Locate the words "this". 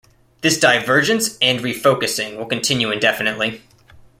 0.41-0.59